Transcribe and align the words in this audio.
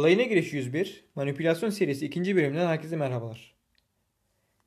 Alayına 0.00 0.22
Giriş 0.22 0.52
101, 0.52 1.04
Manipülasyon 1.14 1.70
serisi 1.70 2.06
2. 2.06 2.36
bölümünden 2.36 2.66
herkese 2.66 2.96
merhabalar. 2.96 3.54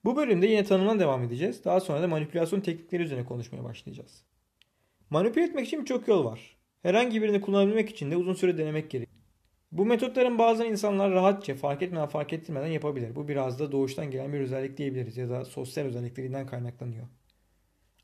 Bu 0.05 0.15
bölümde 0.15 0.47
yine 0.47 0.63
tanımdan 0.63 0.99
devam 0.99 1.23
edeceğiz. 1.23 1.65
Daha 1.65 1.79
sonra 1.79 2.01
da 2.01 2.07
manipülasyon 2.07 2.61
teknikleri 2.61 3.03
üzerine 3.03 3.25
konuşmaya 3.25 3.63
başlayacağız. 3.63 4.23
Manipüle 5.09 5.45
etmek 5.45 5.67
için 5.67 5.81
birçok 5.81 6.07
yol 6.07 6.25
var. 6.25 6.57
Herhangi 6.83 7.21
birini 7.21 7.41
kullanabilmek 7.41 7.89
için 7.89 8.11
de 8.11 8.17
uzun 8.17 8.33
süre 8.33 8.57
denemek 8.57 8.91
gerek. 8.91 9.09
Bu 9.71 9.85
metotların 9.85 10.37
bazen 10.37 10.65
insanlar 10.65 11.11
rahatça 11.11 11.55
fark 11.55 11.81
etmeden 11.81 12.07
fark 12.07 12.33
ettirmeden 12.33 12.67
yapabilir. 12.67 13.15
Bu 13.15 13.27
biraz 13.27 13.59
da 13.59 13.71
doğuştan 13.71 14.11
gelen 14.11 14.33
bir 14.33 14.39
özellik 14.39 14.77
diyebiliriz 14.77 15.17
ya 15.17 15.29
da 15.29 15.45
sosyal 15.45 15.85
özelliklerinden 15.85 16.45
kaynaklanıyor. 16.45 17.07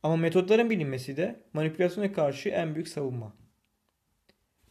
Ama 0.03 0.17
metotların 0.17 0.69
bilinmesi 0.69 1.17
de 1.17 1.43
manipülasyona 1.53 2.13
karşı 2.13 2.49
en 2.49 2.75
büyük 2.75 2.87
savunma. 2.87 3.38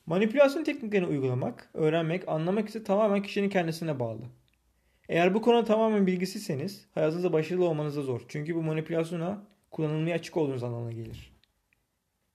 Manipülasyon 0.09 0.65
tekniklerini 0.65 1.07
uygulamak, 1.07 1.71
öğrenmek, 1.75 2.29
anlamak 2.29 2.69
ise 2.69 2.85
tamamen 2.85 3.23
kişinin 3.23 3.49
kendisine 3.49 4.01
bağlı. 4.01 4.23
Eğer 5.09 5.35
bu 5.35 5.43
konuda 5.43 5.65
tamamen 5.65 6.07
bilgisizseniz 6.07 6.87
hayatınızda 6.95 7.33
başarılı 7.33 7.69
olmanız 7.69 7.97
da 7.97 8.03
zor. 8.03 8.21
Çünkü 8.29 8.55
bu 8.55 8.63
manipülasyona 8.63 9.47
kullanılmaya 9.71 10.17
açık 10.17 10.37
olduğunuz 10.37 10.63
anlamına 10.63 10.93
gelir. 10.93 11.33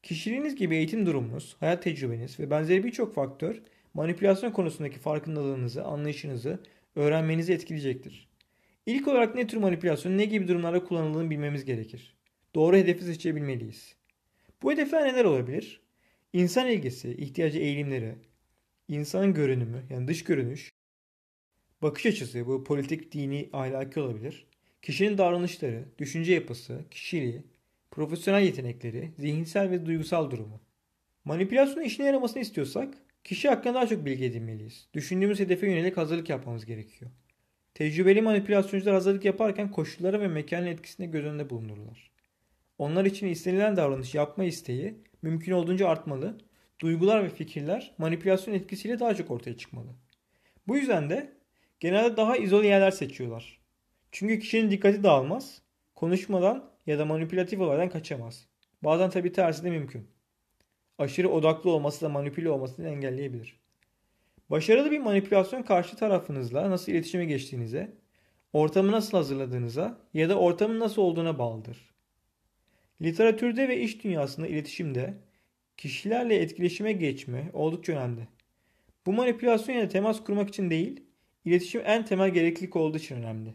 Kişiliğiniz 0.04 0.56
gibi 0.56 0.76
eğitim 0.76 1.06
durumunuz, 1.06 1.56
hayat 1.60 1.84
tecrübeniz 1.84 2.40
ve 2.40 2.50
benzeri 2.50 2.84
birçok 2.84 3.16
faktör 3.16 3.62
manipülasyon 3.94 4.52
konusundaki 4.52 5.00
farkındalığınızı, 5.00 5.84
anlayışınızı, 5.84 6.60
öğrenmenizi 6.96 7.54
etkileyecektir. 7.54 8.30
İlk 8.86 9.08
olarak 9.08 9.36
ne 9.36 9.48
tür 9.48 9.58
manipülasyon 9.58 10.18
ne 10.18 10.26
gibi 10.26 10.48
durumlarda 10.48 10.84
kullanıldığını 10.84 11.30
bilmemiz 11.30 11.66
gerekir. 11.66 12.18
Doğru 12.56 12.76
hedefi 12.76 13.04
seçebilmeliyiz. 13.04 13.96
Bu 14.64 14.72
hedefler 14.72 15.04
neler 15.04 15.26
olabilir? 15.26 15.84
İnsan 16.34 16.68
ilgisi, 16.68 17.12
ihtiyacı 17.12 17.60
eğilimleri, 17.60 18.16
insan 18.88 19.34
görünümü 19.34 19.84
yani 19.90 20.08
dış 20.08 20.24
görünüş, 20.24 20.72
bakış 21.82 22.06
açısı 22.06 22.48
bu 22.48 22.64
politik, 22.64 23.12
dini, 23.12 23.50
ahlaki 23.54 24.00
olabilir. 24.00 24.48
Kişinin 24.82 25.18
davranışları, 25.18 25.86
düşünce 25.98 26.34
yapısı, 26.34 26.86
kişiliği, 26.92 27.44
profesyonel 27.92 28.42
yetenekleri, 28.42 29.12
zihinsel 29.20 29.72
ve 29.72 29.86
duygusal 29.86 30.32
durumu. 30.32 30.62
Manipülasyonun 31.26 31.86
işine 31.86 32.06
yaramasını 32.06 32.42
istiyorsak 32.42 32.94
kişi 33.24 33.50
hakkında 33.50 33.74
daha 33.74 33.88
çok 33.88 34.06
bilgi 34.06 34.26
edinmeliyiz. 34.26 34.88
Düşündüğümüz 34.94 35.40
hedefe 35.40 35.68
yönelik 35.68 35.98
hazırlık 35.98 36.30
yapmamız 36.30 36.66
gerekiyor. 36.66 37.12
Tecrübeli 37.74 38.22
manipülasyoncular 38.22 38.94
hazırlık 38.94 39.26
yaparken 39.26 39.72
koşullara 39.72 40.22
ve 40.22 40.28
mekanın 40.28 40.68
etkisine 40.68 41.06
göz 41.06 41.26
önünde 41.26 41.50
bulundururlar. 41.50 42.12
Onlar 42.78 43.06
için 43.06 43.28
istenilen 43.28 43.76
davranış 43.76 44.16
yapma 44.16 44.44
isteği 44.44 44.96
mümkün 45.24 45.52
olduğunca 45.52 45.88
artmalı. 45.88 46.38
Duygular 46.82 47.24
ve 47.24 47.30
fikirler 47.30 47.94
manipülasyon 47.98 48.54
etkisiyle 48.54 49.00
daha 49.00 49.16
çok 49.16 49.32
ortaya 49.32 49.58
çıkmalı. 49.58 49.88
Bu 50.68 50.78
yüzden 50.78 51.10
de 51.10 51.34
genelde 51.80 52.18
daha 52.18 52.38
izole 52.38 52.68
yerler 52.68 52.92
seçiyorlar. 52.92 53.60
Çünkü 54.12 54.40
kişinin 54.40 54.72
dikkati 54.72 55.04
dağılmaz, 55.04 55.62
konuşmadan 55.96 56.72
ya 56.86 57.00
da 57.00 57.06
manipülatif 57.06 57.60
olaydan 57.60 57.90
kaçamaz. 57.90 58.48
Bazen 58.84 59.10
tabi 59.10 59.32
tersi 59.32 59.64
de 59.64 59.70
mümkün. 59.70 60.08
Aşırı 60.98 61.30
odaklı 61.30 61.72
olması 61.72 62.02
da 62.06 62.10
manipüle 62.10 62.50
olmasını 62.50 62.90
engelleyebilir. 62.90 63.60
Başarılı 64.50 64.92
bir 64.92 65.00
manipülasyon 65.00 65.64
karşı 65.64 65.96
tarafınızla 65.96 66.70
nasıl 66.70 66.92
iletişime 66.92 67.26
geçtiğinize, 67.26 67.98
ortamı 68.54 68.92
nasıl 68.92 69.18
hazırladığınıza 69.18 69.98
ya 70.14 70.30
da 70.30 70.40
ortamın 70.40 70.80
nasıl 70.80 71.02
olduğuna 71.02 71.40
bağlıdır. 71.40 71.93
Literatürde 73.02 73.70
ve 73.70 73.80
iş 73.80 74.04
dünyasında 74.04 74.48
iletişimde 74.48 75.14
kişilerle 75.78 76.36
etkileşime 76.36 76.92
geçme 76.92 77.50
oldukça 77.54 77.94
önemli. 77.94 78.28
Bu 79.06 79.14
manipülasyon 79.14 79.76
ile 79.76 79.90
temas 79.90 80.24
kurmak 80.24 80.50
için 80.50 80.70
değil, 80.70 81.04
iletişim 81.46 81.82
en 81.86 82.06
temel 82.06 82.30
gereklilik 82.30 82.76
olduğu 82.76 82.98
için 82.98 83.16
önemli. 83.16 83.54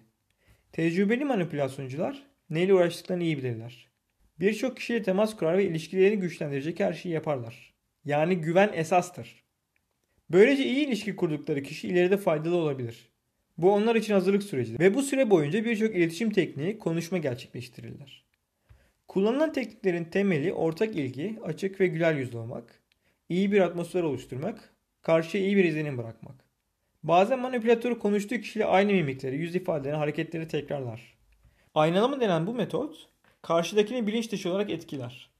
Tecrübeli 0.72 1.24
manipülasyoncular 1.24 2.22
neyle 2.50 2.74
uğraştıklarını 2.74 3.22
iyi 3.22 3.38
bilirler. 3.38 3.88
Birçok 4.40 4.76
kişiyle 4.76 5.02
temas 5.02 5.36
kurar 5.36 5.58
ve 5.58 5.64
ilişkilerini 5.64 6.20
güçlendirecek 6.20 6.80
her 6.80 6.92
şeyi 6.92 7.12
yaparlar. 7.12 7.74
Yani 8.04 8.36
güven 8.36 8.70
esastır. 8.74 9.44
Böylece 10.30 10.64
iyi 10.64 10.86
ilişki 10.86 11.16
kurdukları 11.16 11.62
kişi 11.62 11.88
ileride 11.88 12.16
faydalı 12.16 12.56
olabilir. 12.56 13.08
Bu 13.58 13.72
onlar 13.72 13.94
için 13.94 14.14
hazırlık 14.14 14.42
sürecidir 14.42 14.80
ve 14.80 14.94
bu 14.94 15.02
süre 15.02 15.30
boyunca 15.30 15.64
birçok 15.64 15.96
iletişim 15.96 16.30
tekniği 16.30 16.78
konuşma 16.78 17.18
gerçekleştirirler. 17.18 18.27
Kullanılan 19.08 19.52
tekniklerin 19.52 20.04
temeli 20.04 20.52
ortak 20.52 20.96
ilgi, 20.96 21.38
açık 21.44 21.80
ve 21.80 21.86
güler 21.86 22.14
yüzlü 22.14 22.38
olmak, 22.38 22.80
iyi 23.28 23.52
bir 23.52 23.60
atmosfer 23.60 24.02
oluşturmak, 24.02 24.74
karşıya 25.02 25.44
iyi 25.44 25.56
bir 25.56 25.64
izlenim 25.64 25.98
bırakmak. 25.98 26.44
Bazen 27.02 27.40
manipülatör 27.40 27.98
konuştuğu 27.98 28.40
kişiyle 28.40 28.66
aynı 28.66 28.92
mimikleri, 28.92 29.36
yüz 29.36 29.56
ifadelerini, 29.56 29.98
hareketleri 29.98 30.48
tekrarlar. 30.48 31.18
Aynalama 31.74 32.20
denen 32.20 32.46
bu 32.46 32.54
metot, 32.54 33.08
karşıdakini 33.42 34.06
bilinç 34.06 34.32
dışı 34.32 34.50
olarak 34.50 34.70
etkiler. 34.70 35.30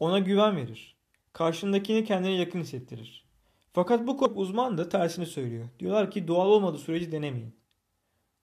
Ona 0.00 0.18
güven 0.18 0.56
verir. 0.56 0.96
Karşındakini 1.32 2.04
kendine 2.04 2.32
yakın 2.32 2.60
hissettirir. 2.60 3.24
Fakat 3.72 4.06
bu 4.06 4.16
konu 4.16 4.32
uzman 4.34 4.78
da 4.78 4.88
tersini 4.88 5.26
söylüyor. 5.26 5.68
Diyorlar 5.80 6.10
ki 6.10 6.28
doğal 6.28 6.46
olmadığı 6.46 6.78
süreci 6.78 7.12
denemeyin. 7.12 7.54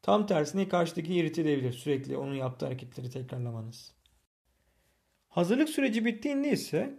Tam 0.02 0.26
tersine 0.26 0.70
karşıdaki 0.70 1.16
irite 1.16 1.42
edebilir 1.42 1.74
sürekli 1.74 2.18
onun 2.18 2.36
yaptığı 2.36 2.66
hareketleri 2.66 3.10
tekrarlamanız. 3.10 4.01
Hazırlık 5.32 5.70
süreci 5.70 6.06
bittiğinde 6.06 6.52
ise 6.52 6.94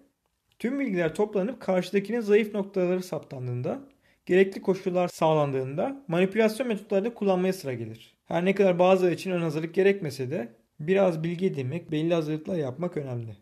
tüm 0.58 0.80
bilgiler 0.80 1.14
toplanıp 1.14 1.60
karşıdakinin 1.60 2.20
zayıf 2.20 2.54
noktaları 2.54 3.02
saptandığında, 3.02 3.80
gerekli 4.26 4.62
koşullar 4.62 5.08
sağlandığında 5.08 6.04
manipülasyon 6.08 6.68
metotlarını 6.68 7.14
kullanmaya 7.14 7.52
sıra 7.52 7.72
gelir. 7.72 8.14
Her 8.24 8.44
ne 8.44 8.54
kadar 8.54 8.78
bazıları 8.78 9.14
için 9.14 9.30
ön 9.30 9.42
hazırlık 9.42 9.74
gerekmese 9.74 10.30
de 10.30 10.52
biraz 10.80 11.24
bilgi 11.24 11.46
edinmek, 11.46 11.90
belli 11.90 12.14
hazırlıklar 12.14 12.56
yapmak 12.56 12.96
önemli. 12.96 13.36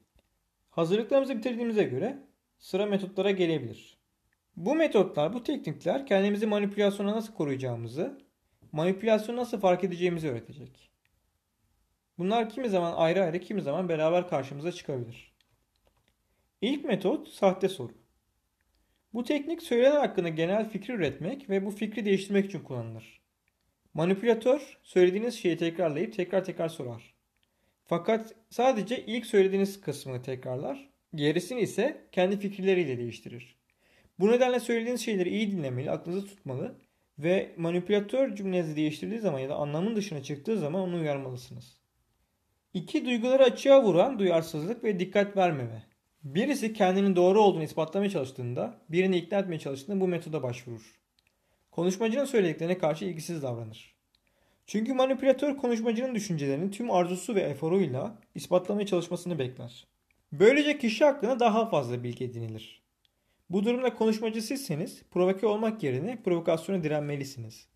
Hazırlıklarımızı 0.71 1.37
bitirdiğimize 1.37 1.85
göre 1.85 2.19
sıra 2.59 2.87
metotlara 2.87 3.31
gelebilir. 3.31 3.99
Bu 4.57 4.75
metotlar, 4.75 5.33
bu 5.33 5.43
teknikler 5.43 6.07
kendimizi 6.07 6.47
manipülasyona 6.47 7.13
nasıl 7.13 7.35
koruyacağımızı, 7.35 8.19
manipülasyonu 8.73 9.39
nasıl 9.39 9.61
fark 9.61 9.85
edeceğimizi 9.85 10.29
öğretecek. 10.31 10.90
Bunlar 12.21 12.51
kimi 12.51 12.69
zaman 12.69 12.93
ayrı 12.93 13.23
ayrı 13.23 13.41
kimi 13.41 13.63
zaman 13.63 13.89
beraber 13.89 14.29
karşımıza 14.29 14.73
çıkabilir. 14.73 15.33
İlk 16.61 16.85
metot 16.85 17.29
sahte 17.29 17.69
soru. 17.69 17.93
Bu 19.15 19.25
teknik 19.25 19.63
söylenen 19.63 20.01
hakkında 20.01 20.29
genel 20.29 20.71
fikri 20.71 20.93
üretmek 20.95 21.51
ve 21.51 21.67
bu 21.67 21.71
fikri 21.71 22.05
değiştirmek 22.05 22.47
için 22.47 22.61
kullanılır. 22.61 23.21
Manipülatör 23.95 24.79
söylediğiniz 24.83 25.35
şeyi 25.35 25.57
tekrarlayıp 25.57 26.15
tekrar 26.15 26.45
tekrar 26.45 26.69
sorar. 26.69 27.15
Fakat 27.87 28.35
sadece 28.51 29.07
ilk 29.07 29.27
söylediğiniz 29.27 29.81
kısmını 29.81 30.23
tekrarlar, 30.23 30.91
gerisini 31.15 31.61
ise 31.61 32.09
kendi 32.13 32.39
fikirleriyle 32.39 32.99
değiştirir. 32.99 33.57
Bu 34.19 34.31
nedenle 34.33 34.61
söylediğiniz 34.61 35.01
şeyleri 35.01 35.29
iyi 35.29 35.53
dinlemeli, 35.53 35.91
aklınızda 35.91 36.27
tutmalı 36.27 36.81
ve 37.19 37.55
manipülatör 37.57 38.35
cümlenizi 38.35 38.77
değiştirdiği 38.77 39.21
zaman 39.21 39.39
ya 39.39 39.49
da 39.49 39.55
anlamın 39.55 39.97
dışına 39.97 40.23
çıktığı 40.23 40.59
zaman 40.59 40.81
onu 40.81 40.97
uyarmalısınız. 40.97 41.80
İki 42.75 43.05
duyguları 43.05 43.45
açığa 43.45 43.83
vuran 43.83 44.19
duyarsızlık 44.19 44.85
ve 44.85 45.01
dikkat 45.01 45.37
vermeme. 45.37 45.83
Birisi 46.23 46.73
kendinin 46.73 47.17
doğru 47.17 47.41
olduğunu 47.41 47.63
ispatlamaya 47.63 48.11
çalıştığında, 48.11 48.81
birini 48.89 49.17
ikna 49.17 49.39
etmeye 49.39 49.59
çalıştığında 49.59 50.01
bu 50.01 50.09
metoda 50.09 50.43
başvurur. 50.43 51.01
Konuşmacının 51.71 52.25
söylediklerine 52.25 52.79
karşı 52.79 53.05
ilgisiz 53.05 53.43
davranır. 53.43 53.95
Çünkü 54.67 54.95
manipülatör 54.95 55.57
konuşmacının 55.57 56.15
düşüncelerini 56.15 56.71
tüm 56.71 56.91
arzusu 56.91 57.35
ve 57.35 57.41
eforuyla 57.41 58.19
ispatlamaya 58.35 58.87
çalışmasını 58.87 59.39
bekler. 59.39 59.87
Böylece 60.33 60.79
kişi 60.79 61.05
hakkında 61.05 61.41
daha 61.41 61.69
fazla 61.69 62.03
bilgi 62.03 62.25
edinilir. 62.25 62.83
Bu 63.51 63.65
durumda 63.65 63.95
konuşmacı 63.95 64.43
sizseniz 64.43 65.03
provoke 65.11 65.47
olmak 65.47 65.83
yerine 65.83 66.23
provokasyona 66.23 66.85
direnmelisiniz. 66.85 67.69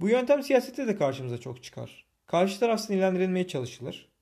Bu 0.00 0.08
yöntem 0.08 0.42
siyasette 0.42 0.86
de 0.86 0.96
karşımıza 0.96 1.38
çok 1.38 1.62
çıkar. 1.62 2.06
Karşı 2.26 2.60
taraf 2.60 2.80
sinirlendirilmeye 2.80 3.46
çalışılır. 3.46 4.15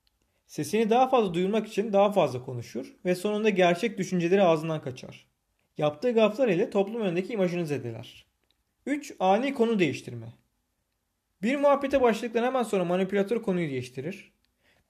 Sesini 0.46 0.90
daha 0.90 1.08
fazla 1.08 1.34
duyurmak 1.34 1.66
için 1.66 1.92
daha 1.92 2.12
fazla 2.12 2.44
konuşur 2.44 2.94
ve 3.04 3.14
sonunda 3.14 3.48
gerçek 3.48 3.98
düşünceleri 3.98 4.42
ağzından 4.42 4.82
kaçar. 4.82 5.26
Yaptığı 5.78 6.12
gaflar 6.12 6.48
ile 6.48 6.70
toplum 6.70 7.00
önündeki 7.00 7.32
imajını 7.32 7.66
zedeler. 7.66 8.26
3. 8.86 9.14
Ani 9.20 9.54
konu 9.54 9.78
değiştirme. 9.78 10.26
Bir 11.42 11.56
muhabbete 11.56 12.00
başladıktan 12.00 12.44
hemen 12.44 12.62
sonra 12.62 12.84
manipülatör 12.84 13.42
konuyu 13.42 13.70
değiştirir. 13.70 14.32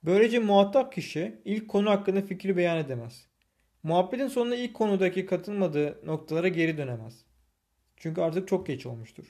Böylece 0.03 0.39
muhatap 0.39 0.93
kişi 0.93 1.41
ilk 1.45 1.67
konu 1.67 1.89
hakkında 1.89 2.21
fikri 2.21 2.57
beyan 2.57 2.77
edemez. 2.77 3.27
Muhabbetin 3.83 4.27
sonunda 4.27 4.55
ilk 4.55 4.73
konudaki 4.73 5.25
katılmadığı 5.25 5.99
noktalara 6.05 6.47
geri 6.47 6.77
dönemez. 6.77 7.25
Çünkü 7.97 8.21
artık 8.21 8.47
çok 8.47 8.67
geç 8.67 8.85
olmuştur. 8.85 9.25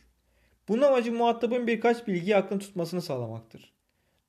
Bunun 0.67 0.81
amacı 0.81 1.13
muhatabın 1.13 1.67
birkaç 1.67 2.07
bilgiyi 2.07 2.35
aklını 2.35 2.59
tutmasını 2.59 3.01
sağlamaktır. 3.01 3.73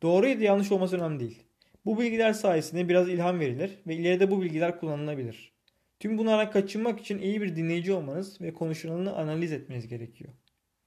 Doğru 0.03 0.27
ya 0.27 0.41
da 0.41 0.45
yanlış 0.45 0.73
olması 0.73 0.97
önemli 0.97 1.21
değil. 1.21 1.43
Bu 1.87 1.99
bilgiler 1.99 2.33
sayesinde 2.33 2.89
biraz 2.89 3.09
ilham 3.09 3.41
verilir 3.41 3.71
ve 3.87 3.95
ileride 3.95 4.31
bu 4.31 4.43
bilgiler 4.43 4.81
kullanılabilir. 4.81 5.53
Tüm 6.01 6.19
bunlara 6.19 6.51
kaçınmak 6.51 7.01
için 7.01 7.19
iyi 7.19 7.43
bir 7.43 7.57
dinleyici 7.57 7.93
olmanız 7.93 8.41
ve 8.41 8.55
konuşulanı 8.55 9.17
analiz 9.17 9.53
etmeniz 9.53 9.89
gerekiyor. 9.89 10.33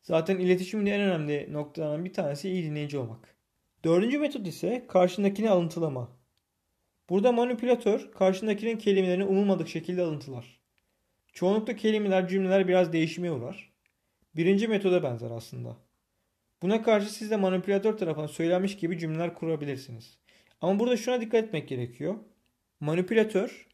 Zaten 0.01 0.39
iletişimin 0.39 0.85
en 0.85 1.01
önemli 1.01 1.53
noktalarından 1.53 2.05
bir 2.05 2.13
tanesi 2.13 2.49
iyi 2.49 2.63
dinleyici 2.63 2.97
olmak. 2.97 3.35
Dördüncü 3.83 4.19
metot 4.19 4.47
ise 4.47 4.85
karşındakini 4.87 5.49
alıntılama. 5.49 6.09
Burada 7.09 7.31
manipülatör 7.31 8.11
karşındakinin 8.11 8.77
kelimelerini 8.77 9.25
umulmadık 9.25 9.67
şekilde 9.67 10.01
alıntılar. 10.01 10.59
Çoğunlukla 11.33 11.75
kelimeler, 11.75 12.27
cümleler 12.27 12.67
biraz 12.67 12.93
değişime 12.93 13.31
uğrar. 13.31 13.73
Birinci 14.35 14.67
metoda 14.67 15.03
benzer 15.03 15.31
aslında. 15.31 15.77
Buna 16.61 16.83
karşı 16.83 17.13
siz 17.13 17.31
de 17.31 17.35
manipülatör 17.35 17.97
tarafından 17.97 18.27
söylenmiş 18.27 18.77
gibi 18.77 18.99
cümleler 18.99 19.35
kurabilirsiniz. 19.35 20.19
Ama 20.61 20.79
burada 20.79 20.97
şuna 20.97 21.21
dikkat 21.21 21.43
etmek 21.43 21.67
gerekiyor. 21.67 22.15
Manipülatör 22.79 23.67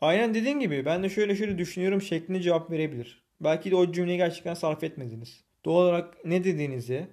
aynen 0.00 0.34
dediğin 0.34 0.60
gibi 0.60 0.84
ben 0.84 1.02
de 1.02 1.08
şöyle 1.08 1.36
şöyle 1.36 1.58
düşünüyorum 1.58 2.02
şeklinde 2.02 2.40
cevap 2.40 2.70
verebilir. 2.70 3.22
Belki 3.40 3.70
de 3.70 3.76
o 3.76 3.92
cümleyi 3.92 4.16
gerçekten 4.16 4.54
sarf 4.54 4.84
etmediniz. 4.84 5.44
Doğal 5.64 5.82
olarak 5.82 6.24
ne 6.24 6.44
dediğinize, 6.44 7.08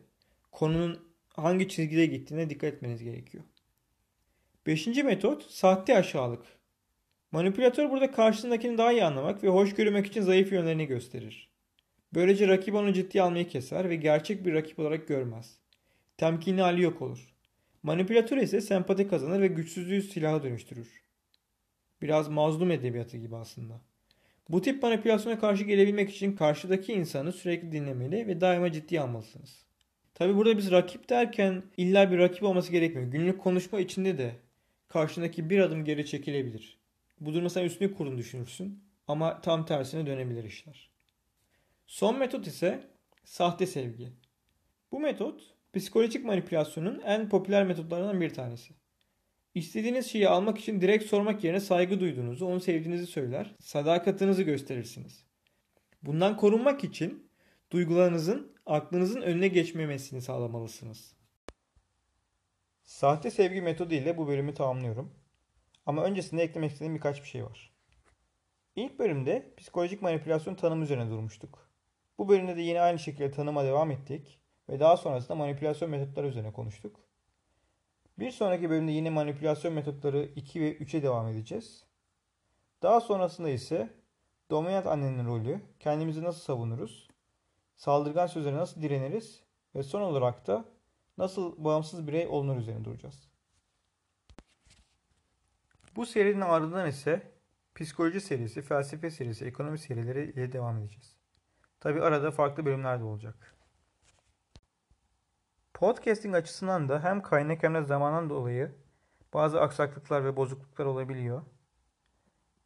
konunun 0.51 0.99
hangi 1.29 1.69
çizgide 1.69 2.05
gittiğine 2.05 2.49
dikkat 2.49 2.73
etmeniz 2.73 3.03
gerekiyor. 3.03 3.43
Beşinci 4.67 5.03
metot 5.03 5.43
sahte 5.43 5.97
aşağılık. 5.97 6.45
Manipülatör 7.31 7.91
burada 7.91 8.11
karşısındakini 8.11 8.77
daha 8.77 8.91
iyi 8.91 9.03
anlamak 9.03 9.43
ve 9.43 9.47
hoş 9.47 9.75
görmek 9.75 10.05
için 10.05 10.21
zayıf 10.21 10.51
yönlerini 10.51 10.85
gösterir. 10.87 11.49
Böylece 12.13 12.47
rakip 12.47 12.75
onu 12.75 12.93
ciddiye 12.93 13.23
almayı 13.23 13.47
keser 13.47 13.89
ve 13.89 13.95
gerçek 13.95 14.45
bir 14.45 14.53
rakip 14.53 14.79
olarak 14.79 15.07
görmez. 15.07 15.57
Temkinli 16.17 16.61
hali 16.61 16.81
yok 16.81 17.01
olur. 17.01 17.34
Manipülatör 17.85 18.37
ise 18.37 18.61
sempati 18.61 19.07
kazanır 19.07 19.41
ve 19.41 19.47
güçsüzlüğü 19.47 20.01
silaha 20.01 20.43
dönüştürür. 20.43 21.03
Biraz 22.01 22.27
mazlum 22.27 22.71
edebiyatı 22.71 23.17
gibi 23.17 23.35
aslında. 23.35 23.81
Bu 24.49 24.61
tip 24.61 24.83
manipülasyona 24.83 25.39
karşı 25.39 25.63
gelebilmek 25.63 26.09
için 26.09 26.35
karşıdaki 26.35 26.93
insanı 26.93 27.31
sürekli 27.31 27.71
dinlemeli 27.71 28.27
ve 28.27 28.41
daima 28.41 28.71
ciddiye 28.71 29.01
almalısınız. 29.01 29.65
Tabi 30.13 30.35
burada 30.35 30.57
biz 30.57 30.71
rakip 30.71 31.09
derken 31.09 31.63
illa 31.77 32.11
bir 32.11 32.17
rakip 32.17 32.43
olması 32.43 32.71
gerekmiyor. 32.71 33.11
Günlük 33.11 33.41
konuşma 33.41 33.79
içinde 33.79 34.17
de 34.17 34.35
karşındaki 34.87 35.49
bir 35.49 35.59
adım 35.59 35.85
geri 35.85 36.05
çekilebilir. 36.05 36.77
Bu 37.19 37.33
durumda 37.33 37.49
sen 37.49 37.63
üstünü 37.63 37.93
kurun 37.93 38.17
düşünürsün 38.17 38.83
ama 39.07 39.41
tam 39.41 39.65
tersine 39.65 40.05
dönebilir 40.05 40.43
işler. 40.43 40.89
Son 41.87 42.19
metot 42.19 42.47
ise 42.47 42.87
sahte 43.23 43.65
sevgi. 43.65 44.09
Bu 44.91 44.99
metot 44.99 45.54
psikolojik 45.75 46.25
manipülasyonun 46.25 46.99
en 46.99 47.29
popüler 47.29 47.65
metotlarından 47.65 48.21
bir 48.21 48.33
tanesi. 48.33 48.73
İstediğiniz 49.55 50.11
şeyi 50.11 50.29
almak 50.29 50.57
için 50.57 50.81
direkt 50.81 51.05
sormak 51.05 51.43
yerine 51.43 51.59
saygı 51.59 51.99
duyduğunuzu, 51.99 52.45
onu 52.45 52.59
sevdiğinizi 52.59 53.07
söyler, 53.07 53.55
sadakatinizi 53.59 54.45
gösterirsiniz. 54.45 55.25
Bundan 56.03 56.37
korunmak 56.37 56.83
için 56.83 57.31
duygularınızın 57.71 58.55
aklınızın 58.65 59.21
önüne 59.21 59.47
geçmemesini 59.47 60.21
sağlamalısınız. 60.21 61.15
Sahte 62.83 63.31
sevgi 63.31 63.61
metodu 63.61 63.93
ile 63.93 64.17
bu 64.17 64.27
bölümü 64.27 64.53
tamamlıyorum. 64.53 65.13
Ama 65.85 66.03
öncesinde 66.03 66.43
eklemek 66.43 66.71
istediğim 66.71 66.95
birkaç 66.95 67.23
bir 67.23 67.27
şey 67.27 67.45
var. 67.45 67.73
İlk 68.75 68.99
bölümde 68.99 69.53
psikolojik 69.57 70.01
manipülasyon 70.01 70.55
tanımı 70.55 70.83
üzerine 70.83 71.09
durmuştuk. 71.09 71.69
Bu 72.17 72.29
bölümde 72.29 72.55
de 72.55 72.61
yine 72.61 72.81
aynı 72.81 72.99
şekilde 72.99 73.31
tanıma 73.31 73.63
devam 73.63 73.91
ettik 73.91 74.39
ve 74.69 74.79
daha 74.79 74.97
sonrasında 74.97 75.35
manipülasyon 75.35 75.91
metotları 75.91 76.27
üzerine 76.27 76.53
konuştuk. 76.53 76.99
Bir 78.19 78.31
sonraki 78.31 78.69
bölümde 78.69 78.91
yine 78.91 79.09
manipülasyon 79.09 79.73
metotları 79.73 80.29
2 80.35 80.61
ve 80.61 80.77
3'e 80.77 81.03
devam 81.03 81.27
edeceğiz. 81.27 81.85
Daha 82.81 83.01
sonrasında 83.01 83.49
ise 83.49 83.89
dominant 84.49 84.87
annenin 84.87 85.25
rolü, 85.25 85.61
kendimizi 85.79 86.23
nasıl 86.23 86.39
savunuruz, 86.39 87.07
saldırgan 87.75 88.27
sözlere 88.27 88.55
nasıl 88.55 88.81
direniriz 88.81 89.43
ve 89.75 89.83
son 89.83 90.01
olarak 90.01 90.47
da 90.47 90.65
nasıl 91.17 91.63
bağımsız 91.63 92.07
birey 92.07 92.27
olunur 92.27 92.57
üzerine 92.57 92.85
duracağız. 92.85 93.29
Bu 95.95 96.05
serinin 96.05 96.41
ardından 96.41 96.87
ise 96.87 97.31
psikoloji 97.75 98.21
serisi, 98.21 98.61
felsefe 98.61 99.11
serisi, 99.11 99.45
ekonomi 99.45 99.79
serileri 99.79 100.31
ile 100.31 100.51
devam 100.53 100.77
edeceğiz. 100.77 101.15
Tabi 101.79 102.01
arada 102.01 102.31
farklı 102.31 102.65
bölümler 102.65 102.99
de 102.99 103.03
olacak. 103.03 103.54
Podcasting 105.75 106.35
açısından 106.35 106.89
da 106.89 107.03
hem 107.03 107.21
kaynak 107.21 107.63
hem 107.63 107.75
de 107.75 107.83
zamandan 107.83 108.29
dolayı 108.29 108.75
bazı 109.33 109.61
aksaklıklar 109.61 110.25
ve 110.25 110.35
bozukluklar 110.35 110.85
olabiliyor. 110.85 111.41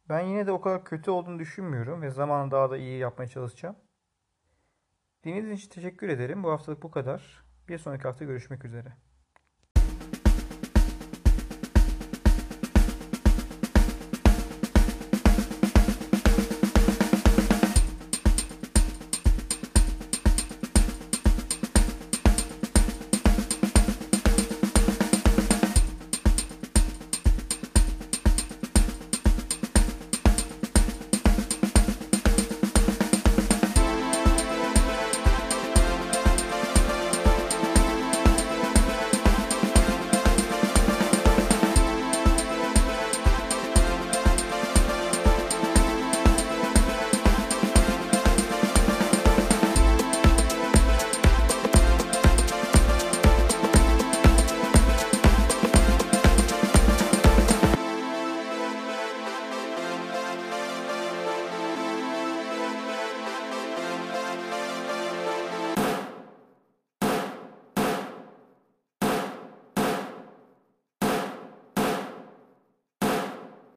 Ben 0.08 0.20
yine 0.20 0.46
de 0.46 0.52
o 0.52 0.60
kadar 0.60 0.84
kötü 0.84 1.10
olduğunu 1.10 1.38
düşünmüyorum 1.38 2.02
ve 2.02 2.10
zamanı 2.10 2.50
daha 2.50 2.70
da 2.70 2.76
iyi 2.76 2.98
yapmaya 2.98 3.28
çalışacağım. 3.28 3.76
Dinlediğiniz 5.24 5.58
için 5.58 5.70
teşekkür 5.70 6.08
ederim. 6.08 6.42
Bu 6.44 6.50
haftalık 6.50 6.82
bu 6.82 6.90
kadar. 6.90 7.44
Bir 7.68 7.78
sonraki 7.78 8.02
hafta 8.02 8.24
görüşmek 8.24 8.64
üzere. 8.64 8.96